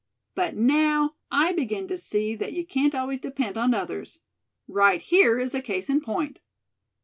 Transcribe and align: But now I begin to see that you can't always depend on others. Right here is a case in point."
But 0.33 0.55
now 0.55 1.13
I 1.29 1.51
begin 1.53 1.87
to 1.89 1.95
see 1.95 2.33
that 2.33 2.53
you 2.53 2.65
can't 2.65 2.95
always 2.95 3.19
depend 3.19 3.55
on 3.55 3.75
others. 3.75 4.17
Right 4.67 4.99
here 4.99 5.37
is 5.37 5.53
a 5.53 5.61
case 5.61 5.89
in 5.91 6.01
point." 6.01 6.39